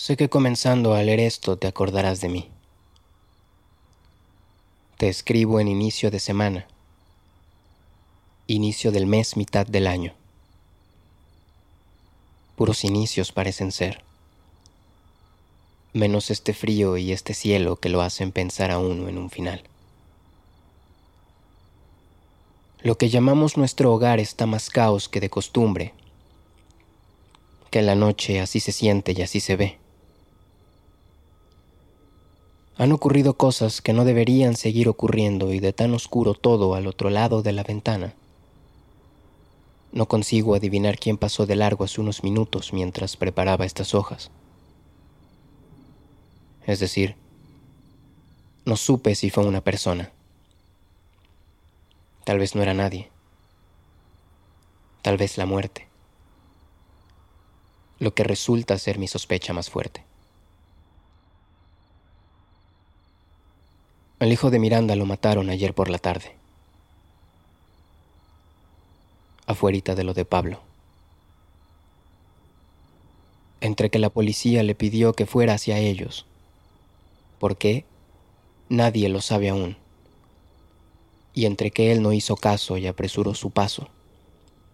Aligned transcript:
Sé 0.00 0.16
que 0.16 0.30
comenzando 0.30 0.94
a 0.94 1.02
leer 1.02 1.20
esto 1.20 1.58
te 1.58 1.66
acordarás 1.66 2.22
de 2.22 2.30
mí. 2.30 2.48
Te 4.96 5.10
escribo 5.10 5.60
en 5.60 5.68
inicio 5.68 6.10
de 6.10 6.20
semana, 6.20 6.66
inicio 8.46 8.92
del 8.92 9.04
mes, 9.04 9.36
mitad 9.36 9.66
del 9.66 9.86
año. 9.86 10.14
Puros 12.56 12.82
inicios 12.82 13.30
parecen 13.30 13.72
ser, 13.72 14.02
menos 15.92 16.30
este 16.30 16.54
frío 16.54 16.96
y 16.96 17.12
este 17.12 17.34
cielo 17.34 17.76
que 17.76 17.90
lo 17.90 18.00
hacen 18.00 18.32
pensar 18.32 18.70
a 18.70 18.78
uno 18.78 19.06
en 19.06 19.18
un 19.18 19.28
final. 19.28 19.64
Lo 22.82 22.96
que 22.96 23.10
llamamos 23.10 23.58
nuestro 23.58 23.92
hogar 23.92 24.18
está 24.18 24.46
más 24.46 24.70
caos 24.70 25.10
que 25.10 25.20
de 25.20 25.28
costumbre, 25.28 25.92
que 27.70 27.80
en 27.80 27.86
la 27.86 27.96
noche 27.96 28.40
así 28.40 28.60
se 28.60 28.72
siente 28.72 29.12
y 29.14 29.20
así 29.20 29.40
se 29.40 29.56
ve. 29.56 29.79
Han 32.80 32.92
ocurrido 32.92 33.34
cosas 33.34 33.82
que 33.82 33.92
no 33.92 34.06
deberían 34.06 34.56
seguir 34.56 34.88
ocurriendo 34.88 35.52
y 35.52 35.60
de 35.60 35.74
tan 35.74 35.92
oscuro 35.92 36.32
todo 36.32 36.74
al 36.74 36.86
otro 36.86 37.10
lado 37.10 37.42
de 37.42 37.52
la 37.52 37.62
ventana. 37.62 38.14
No 39.92 40.06
consigo 40.06 40.54
adivinar 40.54 40.98
quién 40.98 41.18
pasó 41.18 41.44
de 41.44 41.56
largo 41.56 41.84
hace 41.84 42.00
unos 42.00 42.24
minutos 42.24 42.72
mientras 42.72 43.18
preparaba 43.18 43.66
estas 43.66 43.94
hojas. 43.94 44.30
Es 46.66 46.80
decir, 46.80 47.16
no 48.64 48.76
supe 48.76 49.14
si 49.14 49.28
fue 49.28 49.44
una 49.44 49.60
persona. 49.60 50.10
Tal 52.24 52.38
vez 52.38 52.54
no 52.54 52.62
era 52.62 52.72
nadie. 52.72 53.10
Tal 55.02 55.18
vez 55.18 55.36
la 55.36 55.44
muerte. 55.44 55.86
Lo 57.98 58.14
que 58.14 58.24
resulta 58.24 58.78
ser 58.78 58.98
mi 58.98 59.06
sospecha 59.06 59.52
más 59.52 59.68
fuerte. 59.68 60.02
Al 64.20 64.30
hijo 64.30 64.50
de 64.50 64.58
Miranda 64.58 64.96
lo 64.96 65.06
mataron 65.06 65.48
ayer 65.48 65.72
por 65.72 65.88
la 65.88 65.96
tarde. 65.96 66.36
Afuerita 69.46 69.94
de 69.94 70.04
lo 70.04 70.12
de 70.12 70.26
Pablo. 70.26 70.60
Entre 73.62 73.88
que 73.88 73.98
la 73.98 74.10
policía 74.10 74.62
le 74.62 74.74
pidió 74.74 75.14
que 75.14 75.24
fuera 75.24 75.54
hacia 75.54 75.78
ellos. 75.78 76.26
¿Por 77.38 77.56
qué? 77.56 77.86
Nadie 78.68 79.08
lo 79.08 79.22
sabe 79.22 79.48
aún. 79.48 79.78
Y 81.32 81.46
entre 81.46 81.70
que 81.70 81.90
él 81.90 82.02
no 82.02 82.12
hizo 82.12 82.36
caso 82.36 82.76
y 82.76 82.86
apresuró 82.86 83.34
su 83.34 83.50
paso, 83.50 83.88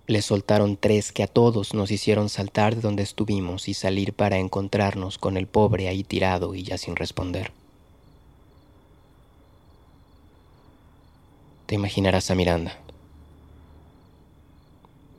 le 0.09 0.23
soltaron 0.23 0.77
tres 0.77 1.13
que 1.13 1.23
a 1.23 1.29
todos 1.29 1.73
nos 1.73 1.93
hicieron 1.93 2.31
saltar 2.31 2.75
de 2.75 2.81
donde 2.81 3.05
estuvimos 3.05 3.69
y 3.69 3.75
salir 3.75 4.13
para 4.13 4.39
encontrarnos 4.39 5.19
con 5.19 5.37
el 5.37 5.47
pobre 5.47 5.87
ahí 5.87 6.03
tirado 6.03 6.57
y 6.57 6.65
ya 6.65 6.79
sin 6.79 6.97
responder. 6.97 7.53
Te 11.67 11.75
imaginarás 11.75 12.31
a 12.31 12.35
Miranda. 12.35 12.79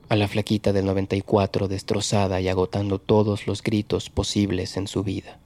A 0.08 0.16
la 0.16 0.26
flaquita 0.26 0.72
del 0.72 0.86
94 0.86 1.68
destrozada 1.68 2.40
y 2.40 2.48
agotando 2.48 2.98
todos 2.98 3.46
los 3.46 3.62
gritos 3.62 4.08
posibles 4.08 4.78
en 4.78 4.88
su 4.88 5.02
vida. 5.02 5.38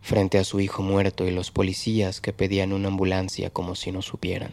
Frente 0.00 0.38
a 0.38 0.44
su 0.44 0.60
hijo 0.60 0.82
muerto 0.82 1.26
y 1.26 1.32
los 1.32 1.50
policías 1.50 2.20
que 2.20 2.32
pedían 2.32 2.72
una 2.72 2.88
ambulancia 2.88 3.50
como 3.50 3.74
si 3.74 3.90
no 3.90 4.02
supieran. 4.02 4.52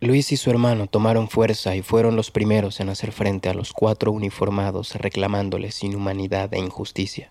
Luis 0.00 0.32
y 0.32 0.36
su 0.36 0.50
hermano 0.50 0.86
tomaron 0.86 1.28
fuerza 1.28 1.74
y 1.76 1.82
fueron 1.82 2.16
los 2.16 2.30
primeros 2.30 2.80
en 2.80 2.88
hacer 2.88 3.12
frente 3.12 3.48
a 3.48 3.54
los 3.54 3.72
cuatro 3.72 4.12
uniformados 4.12 4.94
reclamándoles 4.94 5.82
inhumanidad 5.82 6.54
e 6.54 6.58
injusticia 6.58 7.30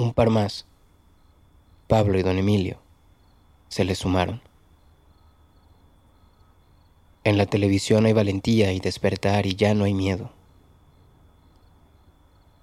un 0.00 0.14
par 0.14 0.30
más, 0.30 0.64
Pablo 1.86 2.18
y 2.18 2.22
don 2.22 2.38
Emilio, 2.38 2.78
se 3.68 3.84
le 3.84 3.94
sumaron. 3.94 4.40
En 7.22 7.36
la 7.36 7.46
televisión 7.46 8.06
hay 8.06 8.12
valentía 8.12 8.72
y 8.72 8.80
despertar 8.80 9.46
y 9.46 9.54
ya 9.54 9.74
no 9.74 9.84
hay 9.84 9.92
miedo. 9.92 10.30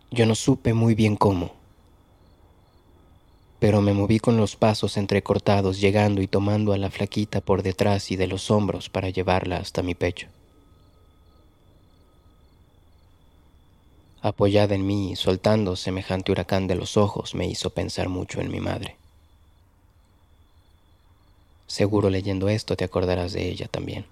Yo 0.10 0.26
no 0.26 0.36
supe 0.36 0.74
muy 0.74 0.96
bien 0.96 1.16
cómo, 1.16 1.52
pero 3.60 3.82
me 3.82 3.94
moví 3.94 4.20
con 4.20 4.38
los 4.38 4.56
pasos 4.56 4.98
entrecortados 4.98 5.80
llegando 5.80 6.22
y 6.22 6.28
tomando 6.28 6.74
a 6.74 6.78
la 6.78 6.90
flaquita 6.90 7.42
por 7.42 7.62
detrás 7.62 8.12
y 8.12 8.16
de 8.16 8.28
los 8.28 8.50
hombros 8.50 8.90
para 8.90 9.10
llevarla 9.10 9.58
hasta 9.58 9.84
mi 9.84 9.94
pecho. 9.94 10.28
Apoyada 14.22 14.76
en 14.76 14.86
mí 14.86 15.12
y 15.12 15.16
soltando 15.16 15.76
semejante 15.76 16.32
huracán 16.32 16.68
de 16.68 16.76
los 16.76 16.98
ojos, 16.98 17.36
me 17.36 17.48
hizo 17.48 17.70
pensar 17.70 18.10
mucho 18.10 18.42
en 18.42 18.52
mi 18.52 18.60
madre. 18.60 18.96
Seguro 21.68 22.10
leyendo 22.10 22.50
esto 22.50 22.76
te 22.76 22.86
acordarás 22.86 23.34
de 23.34 23.48
ella 23.50 23.68
también. 23.68 24.06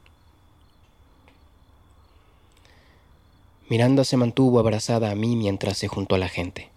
Miranda 3.67 4.03
se 4.03 4.17
mantuvo 4.17 4.59
abrazada 4.59 5.09
a 5.09 5.15
mí 5.15 5.35
mientras 5.35 5.77
se 5.77 5.87
juntó 5.87 6.15
a 6.15 6.19
la 6.19 6.29
gente. 6.29 6.69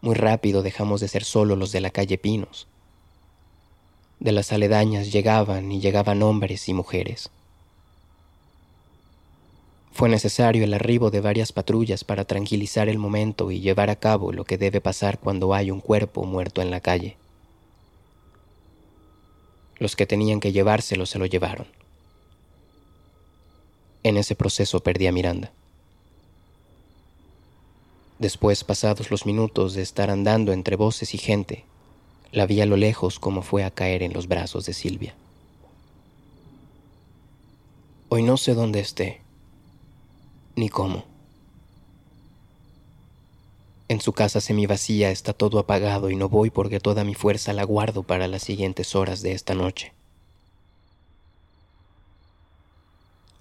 Muy 0.00 0.14
rápido 0.14 0.62
dejamos 0.62 1.00
de 1.00 1.08
ser 1.08 1.24
solo 1.24 1.56
los 1.56 1.72
de 1.72 1.80
la 1.80 1.90
calle 1.90 2.18
Pinos. 2.18 2.68
De 4.20 4.32
las 4.32 4.52
aledañas 4.52 5.10
llegaban 5.12 5.72
y 5.72 5.80
llegaban 5.80 6.22
hombres 6.22 6.68
y 6.68 6.74
mujeres. 6.74 7.30
Fue 9.94 10.08
necesario 10.08 10.64
el 10.64 10.74
arribo 10.74 11.12
de 11.12 11.20
varias 11.20 11.52
patrullas 11.52 12.02
para 12.02 12.24
tranquilizar 12.24 12.88
el 12.88 12.98
momento 12.98 13.52
y 13.52 13.60
llevar 13.60 13.90
a 13.90 13.96
cabo 13.96 14.32
lo 14.32 14.44
que 14.44 14.58
debe 14.58 14.80
pasar 14.80 15.20
cuando 15.20 15.54
hay 15.54 15.70
un 15.70 15.78
cuerpo 15.78 16.24
muerto 16.24 16.60
en 16.60 16.72
la 16.72 16.80
calle. 16.80 17.16
Los 19.78 19.94
que 19.94 20.04
tenían 20.04 20.40
que 20.40 20.50
llevárselo 20.50 21.06
se 21.06 21.20
lo 21.20 21.26
llevaron. 21.26 21.68
En 24.02 24.16
ese 24.16 24.34
proceso 24.34 24.80
perdí 24.80 25.06
a 25.06 25.12
Miranda. 25.12 25.52
Después, 28.18 28.64
pasados 28.64 29.12
los 29.12 29.26
minutos 29.26 29.74
de 29.74 29.82
estar 29.82 30.10
andando 30.10 30.52
entre 30.52 30.74
voces 30.74 31.14
y 31.14 31.18
gente, 31.18 31.64
la 32.32 32.46
vi 32.46 32.60
a 32.60 32.66
lo 32.66 32.76
lejos 32.76 33.20
como 33.20 33.42
fue 33.42 33.62
a 33.62 33.70
caer 33.70 34.02
en 34.02 34.12
los 34.12 34.26
brazos 34.26 34.66
de 34.66 34.72
Silvia. 34.72 35.14
Hoy 38.08 38.24
no 38.24 38.36
sé 38.36 38.54
dónde 38.54 38.80
esté 38.80 39.23
ni 40.56 40.68
cómo. 40.68 41.04
En 43.88 44.00
su 44.00 44.12
casa 44.12 44.40
semivacía 44.40 45.10
está 45.10 45.32
todo 45.34 45.58
apagado 45.58 46.10
y 46.10 46.16
no 46.16 46.28
voy 46.28 46.50
porque 46.50 46.80
toda 46.80 47.04
mi 47.04 47.14
fuerza 47.14 47.52
la 47.52 47.64
guardo 47.64 48.02
para 48.02 48.28
las 48.28 48.42
siguientes 48.42 48.94
horas 48.94 49.20
de 49.20 49.32
esta 49.32 49.54
noche. 49.54 49.92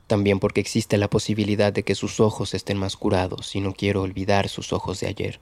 También 0.07 0.39
porque 0.39 0.59
existe 0.59 0.97
la 0.97 1.09
posibilidad 1.09 1.71
de 1.71 1.83
que 1.83 1.95
sus 1.95 2.19
ojos 2.19 2.53
estén 2.53 2.77
más 2.77 2.97
curados 2.97 3.55
y 3.55 3.61
no 3.61 3.73
quiero 3.73 4.01
olvidar 4.01 4.49
sus 4.49 4.73
ojos 4.73 4.99
de 4.99 5.07
ayer. 5.07 5.39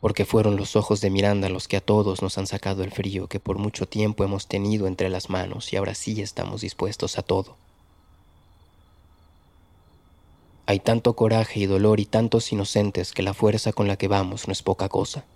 Porque 0.00 0.26
fueron 0.26 0.56
los 0.56 0.76
ojos 0.76 1.00
de 1.00 1.10
Miranda 1.10 1.48
los 1.48 1.68
que 1.68 1.78
a 1.78 1.80
todos 1.80 2.22
nos 2.22 2.36
han 2.36 2.46
sacado 2.46 2.84
el 2.84 2.90
frío 2.92 3.28
que 3.28 3.40
por 3.40 3.58
mucho 3.58 3.86
tiempo 3.88 4.24
hemos 4.24 4.46
tenido 4.46 4.86
entre 4.86 5.08
las 5.08 5.30
manos 5.30 5.72
y 5.72 5.76
ahora 5.76 5.94
sí 5.94 6.20
estamos 6.20 6.60
dispuestos 6.60 7.18
a 7.18 7.22
todo. 7.22 7.61
Hay 10.72 10.80
tanto 10.80 11.14
coraje 11.14 11.60
y 11.60 11.66
dolor 11.66 12.00
y 12.00 12.06
tantos 12.06 12.50
inocentes 12.50 13.12
que 13.12 13.22
la 13.22 13.34
fuerza 13.34 13.74
con 13.74 13.88
la 13.88 13.98
que 13.98 14.08
vamos 14.08 14.48
no 14.48 14.52
es 14.52 14.62
poca 14.62 14.88
cosa. 14.88 15.26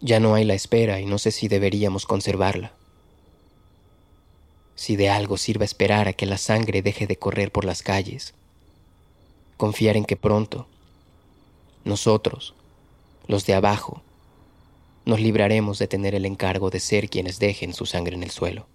Ya 0.00 0.20
no 0.20 0.36
hay 0.36 0.44
la 0.44 0.54
espera 0.54 1.00
y 1.00 1.04
no 1.04 1.18
sé 1.18 1.32
si 1.32 1.48
deberíamos 1.48 2.06
conservarla. 2.06 2.70
Si 4.76 4.94
de 4.94 5.10
algo 5.10 5.36
sirva 5.36 5.64
esperar 5.64 6.06
a 6.06 6.12
que 6.12 6.26
la 6.26 6.38
sangre 6.38 6.80
deje 6.80 7.08
de 7.08 7.16
correr 7.16 7.50
por 7.50 7.64
las 7.64 7.82
calles. 7.82 8.34
Confiar 9.56 9.96
en 9.96 10.04
que 10.04 10.14
pronto, 10.14 10.68
nosotros, 11.84 12.54
los 13.26 13.46
de 13.46 13.54
abajo, 13.54 14.00
nos 15.06 15.20
libraremos 15.20 15.80
de 15.80 15.88
tener 15.88 16.14
el 16.14 16.24
encargo 16.24 16.70
de 16.70 16.78
ser 16.78 17.10
quienes 17.10 17.40
dejen 17.40 17.74
su 17.74 17.84
sangre 17.84 18.14
en 18.14 18.22
el 18.22 18.30
suelo. 18.30 18.68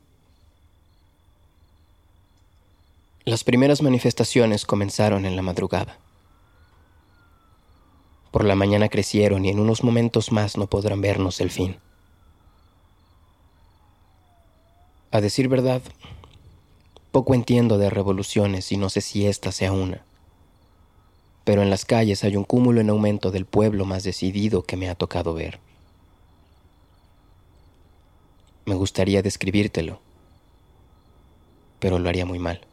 Las 3.27 3.43
primeras 3.43 3.81
manifestaciones 3.81 4.65
comenzaron 4.65 5.25
en 5.25 5.35
la 5.35 5.41
madrugada. 5.41 5.97
Por 8.31 8.45
la 8.45 8.55
mañana 8.55 8.87
crecieron 8.87 9.43
y 9.43 9.49
en 9.49 9.59
unos 9.59 9.83
momentos 9.83 10.31
más 10.31 10.55
no 10.55 10.67
podrán 10.67 11.01
vernos 11.01 11.41
el 11.41 11.51
fin. 11.51 11.75
A 15.11 15.19
decir 15.19 15.49
verdad, 15.49 15.81
poco 17.11 17.35
entiendo 17.35 17.77
de 17.77 17.89
revoluciones 17.89 18.71
y 18.71 18.77
no 18.77 18.89
sé 18.89 19.01
si 19.01 19.27
esta 19.27 19.51
sea 19.51 19.73
una. 19.73 20.05
Pero 21.43 21.61
en 21.61 21.69
las 21.69 21.83
calles 21.83 22.23
hay 22.23 22.37
un 22.37 22.45
cúmulo 22.45 22.79
en 22.79 22.89
aumento 22.89 23.29
del 23.29 23.43
pueblo 23.43 23.83
más 23.83 24.05
decidido 24.05 24.61
que 24.61 24.77
me 24.77 24.87
ha 24.89 24.95
tocado 24.95 25.33
ver. 25.33 25.59
Me 28.63 28.75
gustaría 28.75 29.21
describírtelo, 29.21 29.99
pero 31.81 31.99
lo 31.99 32.07
haría 32.07 32.25
muy 32.25 32.39
mal. 32.39 32.66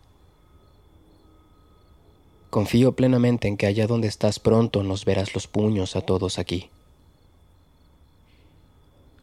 Confío 2.55 2.93
plenamente 2.93 3.49
en 3.49 3.57
que 3.57 3.67
allá 3.67 3.89
donde 3.89 4.07
estás 4.07 4.39
pronto 4.39 4.85
nos 4.85 5.05
verás 5.05 5.35
los 5.35 5.49
puños 5.49 5.97
a 5.97 6.03
todos 6.03 6.39
aquí, 6.39 6.71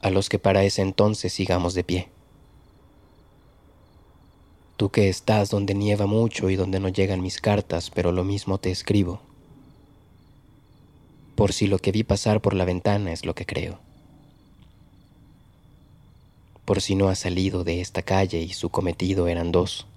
a 0.02 0.10
los 0.10 0.28
que 0.28 0.38
para 0.38 0.66
ese 0.66 0.82
entonces 0.82 1.32
sigamos 1.32 1.74
de 1.74 1.86
pie. 1.86 2.10
Tú 4.76 4.90
que 4.90 5.08
estás 5.08 5.50
donde 5.50 5.74
nieva 5.74 6.08
mucho 6.08 6.50
y 6.50 6.58
donde 6.58 6.82
no 6.82 6.90
llegan 6.90 7.22
mis 7.22 7.40
cartas, 7.40 7.90
pero 7.90 8.12
lo 8.12 8.26
mismo 8.26 8.58
te 8.58 8.70
escribo, 8.70 9.22
por 11.36 11.54
si 11.54 11.68
lo 11.68 11.80
que 11.80 11.94
vi 11.94 12.04
pasar 12.04 12.42
por 12.42 12.54
la 12.54 12.66
ventana 12.66 13.14
es 13.14 13.26
lo 13.26 13.34
que 13.34 13.46
creo, 13.46 13.80
por 16.66 16.82
si 16.82 16.96
no 16.96 17.08
ha 17.08 17.16
salido 17.16 17.64
de 17.64 17.80
esta 17.80 18.02
calle 18.02 18.42
y 18.42 18.50
su 18.50 18.68
cometido 18.68 19.30
eran 19.30 19.54
dos, 19.54 19.88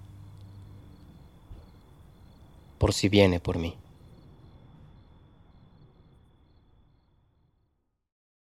por 2.85 2.93
si 2.93 3.09
viene 3.09 3.39
por 3.39 3.57
mí. 3.57 3.73